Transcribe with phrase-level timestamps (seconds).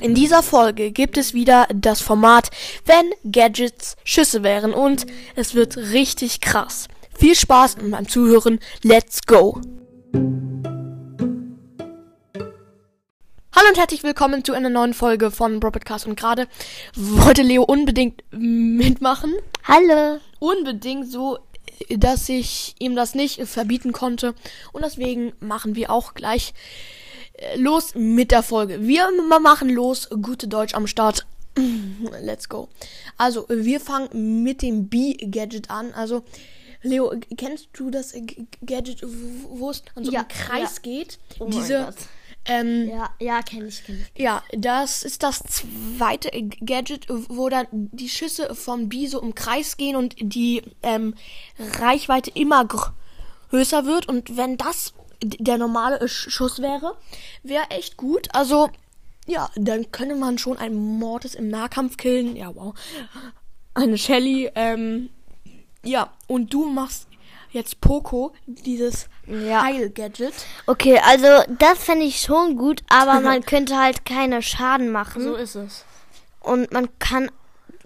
[0.00, 2.50] In dieser Folge gibt es wieder das Format,
[2.86, 6.86] wenn Gadgets Schüsse wären und es wird richtig krass.
[7.18, 8.60] Viel Spaß beim Zuhören.
[8.84, 9.60] Let's go!
[13.52, 16.46] Hallo und herzlich willkommen zu einer neuen Folge von Broadcast und gerade
[16.94, 19.34] wollte Leo unbedingt mitmachen.
[19.64, 20.20] Hallo.
[20.38, 21.38] Unbedingt so,
[21.88, 24.36] dass ich ihm das nicht verbieten konnte
[24.72, 26.54] und deswegen machen wir auch gleich
[27.56, 28.86] los mit der Folge.
[28.86, 29.08] Wir
[29.40, 30.08] machen los.
[30.10, 31.26] Gute Deutsch am Start.
[32.22, 32.68] Let's go.
[33.16, 35.92] Also, wir fangen mit dem B-Gadget an.
[35.94, 36.22] Also,
[36.82, 38.14] Leo, kennst du das
[38.64, 40.82] Gadget, wo es an so ja, einen Kreis ja.
[40.82, 41.18] geht?
[41.38, 41.92] Oh Diese.
[42.44, 44.22] Ähm, ja, ja, kenne ich, kenne ich.
[44.22, 46.30] Ja, das ist das zweite
[46.64, 51.14] Gadget, wo dann die Schüsse vom B so im Kreis gehen und die ähm,
[51.58, 52.66] Reichweite immer
[53.50, 54.08] größer wird.
[54.08, 56.96] Und wenn das der normale Schuss wäre,
[57.42, 58.28] wäre echt gut.
[58.32, 58.70] Also,
[59.26, 62.36] ja, dann könnte man schon einen Mortis im Nahkampf killen.
[62.36, 62.74] Ja, wow.
[63.74, 65.10] Eine Shelly, ähm,
[65.84, 67.06] ja, und du machst
[67.50, 69.62] jetzt Poco, dieses ja.
[69.62, 70.34] Heil-Gadget.
[70.66, 71.26] Okay, also
[71.58, 75.22] das fände ich schon gut, aber man könnte halt keine Schaden machen.
[75.22, 75.84] So ist es.
[76.40, 77.30] Und man kann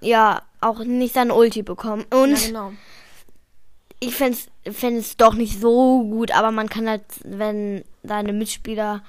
[0.00, 2.04] ja auch nicht sein Ulti bekommen.
[2.10, 2.72] Und ja, genau
[4.00, 4.38] ich fände
[4.98, 9.02] es doch nicht so gut, aber man kann halt, wenn seine Mitspieler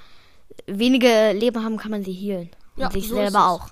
[0.66, 2.50] wenige Leben haben, kann man sie healen.
[2.76, 3.70] Und ja, sich so selber auch.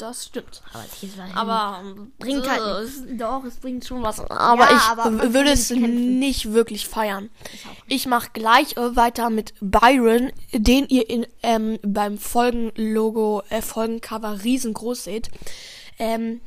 [0.00, 0.62] Das stimmt.
[0.72, 1.82] Aber, halt aber
[2.18, 3.02] bringt halt äh, nichts.
[3.18, 4.18] Doch, es bringt schon was.
[4.30, 7.28] Aber ja, ich aber würde es nicht wirklich feiern.
[7.52, 13.60] Ich, ich mache gleich äh, weiter mit Byron, den ihr in, ähm, beim Folgenlogo, äh,
[13.60, 15.30] Folgencover riesengroß seht.
[15.98, 16.40] Ähm,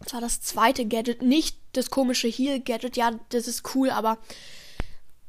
[0.00, 2.96] das war das zweite Gadget, nicht das komische Heal-Gadget.
[2.96, 4.18] Ja, das ist cool, aber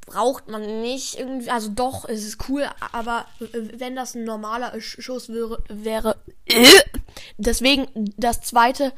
[0.06, 1.50] braucht man nicht irgendwie.
[1.50, 6.18] Also doch, es ist cool, aber wenn das ein normaler Schuss wäre, wäre
[7.38, 7.88] deswegen
[8.18, 8.94] das zweite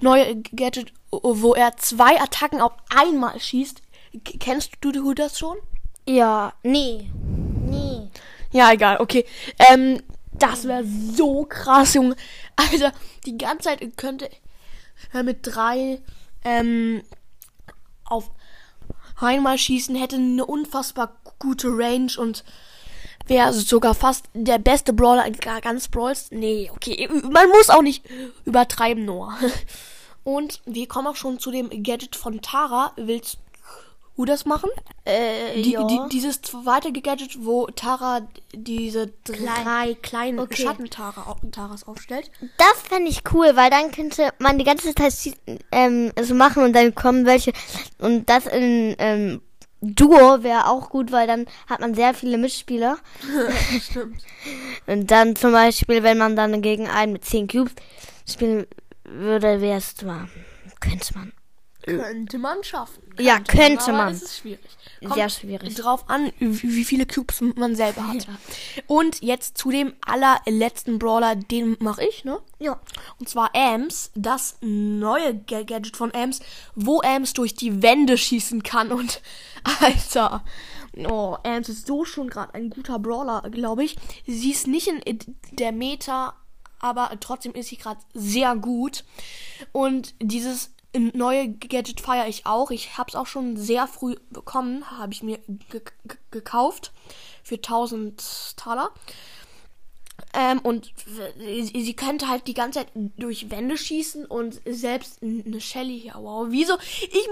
[0.00, 3.82] neue Gadget, wo er zwei Attacken auf einmal schießt.
[4.40, 5.56] Kennst du das schon?
[6.06, 7.08] Ja, nee.
[7.66, 8.08] Nee.
[8.50, 9.24] Ja, egal, okay.
[9.70, 12.16] Ähm, das wäre so krass, Junge.
[12.56, 12.92] Alter,
[13.24, 14.28] die ganze Zeit könnte
[15.22, 16.00] mit drei
[16.44, 17.02] ähm,
[18.04, 18.30] auf
[19.16, 22.44] einmal schießen, hätte eine unfassbar gute Range und
[23.26, 26.30] wäre sogar fast der beste Brawler in ganz Brawls.
[26.30, 28.04] Nee, okay, man muss auch nicht
[28.44, 29.38] übertreiben, Noah.
[30.24, 32.92] Und wir kommen auch schon zu dem Gadget von Tara.
[32.94, 33.38] Willst
[34.24, 34.70] das machen?
[35.04, 35.84] Äh, die, ja.
[35.84, 38.20] die, dieses zweite Gadget, wo Tara
[38.52, 40.62] diese drei kleinen okay.
[40.62, 42.30] Schatten-Taras aufstellt.
[42.58, 45.14] Das fände ich cool, weil dann könnte man die ganze Zeit
[45.70, 47.52] ähm, so machen und dann kommen welche.
[47.98, 49.40] Und das in ähm,
[49.82, 52.98] Duo wäre auch gut, weil dann hat man sehr viele Mitspieler.
[53.80, 54.22] Stimmt.
[54.86, 57.72] Und dann zum Beispiel, wenn man dann gegen einen mit 10 Cubes
[58.28, 58.66] spielen
[59.04, 60.28] würde, wäre es zwar,
[60.78, 61.32] könnte man
[61.82, 63.02] könnte man schaffen.
[63.08, 64.12] Könnte ja, könnte man.
[64.12, 64.60] Es ist schwierig.
[65.00, 65.74] Kommt Sehr schwierig.
[65.74, 68.26] Drauf an, wie viele Cubes man selber hat.
[68.26, 68.34] Ja.
[68.86, 72.40] Und jetzt zu dem allerletzten Brawler, den mache ich, ne?
[72.60, 72.80] Ja.
[73.18, 76.40] Und zwar Ams, das neue Gadget von Ams,
[76.76, 78.92] wo Ams durch die Wände schießen kann.
[78.92, 79.20] Und
[79.80, 80.44] Alter,
[81.08, 83.96] oh, Ams ist so schon gerade ein guter Brawler, glaube ich.
[84.26, 85.00] Sie ist nicht in
[85.50, 86.34] der Meta,
[86.78, 89.04] aber trotzdem ist sie gerade sehr gut.
[89.72, 92.70] Und dieses neue Gadget feiere ich auch.
[92.70, 95.38] Ich habe es auch schon sehr früh bekommen, habe ich mir
[96.30, 96.92] gekauft
[97.42, 98.90] für 1000 Taler.
[100.34, 100.92] Ähm, und
[101.36, 106.14] sie, könnte halt die ganze Zeit durch Wände schießen und selbst eine Shelly hier.
[106.16, 106.74] Wow, wieso?
[107.00, 107.28] Ich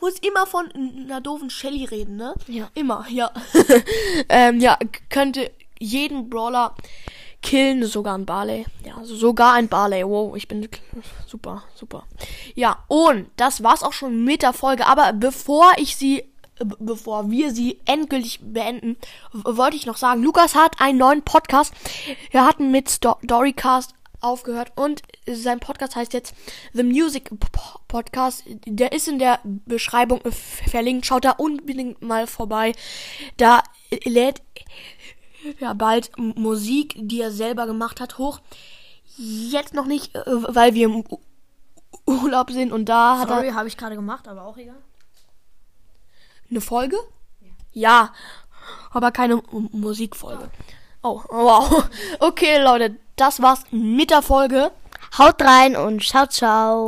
[0.00, 2.34] muss immer von einer doofen Shelly reden, ne?
[2.46, 2.70] Ja.
[2.74, 3.30] Immer, ja.
[4.28, 4.78] ähm, ja,
[5.10, 6.74] könnte jeden Brawler
[7.42, 8.66] killen, sogar ein Barley.
[8.84, 10.04] Ja, also sogar ein Barley.
[10.04, 10.68] Wow, ich bin
[11.26, 12.04] super, super.
[12.54, 14.86] Ja, und das war's auch schon mit der Folge.
[14.86, 16.24] Aber bevor ich sie,
[16.78, 18.96] bevor wir sie endgültig beenden,
[19.32, 21.72] wollte ich noch sagen, Lukas hat einen neuen Podcast.
[22.32, 26.34] Er hat mit Storycast aufgehört und sein Podcast heißt jetzt
[26.72, 27.30] The Music
[27.86, 28.42] Podcast.
[28.66, 31.06] Der ist in der Beschreibung verlinkt.
[31.06, 32.72] Schaut da unbedingt mal vorbei.
[33.36, 33.62] Da
[34.04, 34.42] lädt
[35.60, 38.40] ja bald Musik, die er selber gemacht hat, hoch.
[39.16, 41.04] Jetzt noch nicht, äh, weil wir im
[42.06, 44.76] Urlaub sind und da hat Sorry, habe ich gerade gemacht, aber auch egal.
[46.50, 46.96] Eine Folge?
[47.40, 48.12] Ja, ja
[48.90, 50.50] aber keine Musikfolge.
[51.02, 51.88] Oh, wow.
[52.20, 54.70] Okay, Leute, das war's mit der Folge.
[55.16, 56.86] Haut rein und ciao, ciao.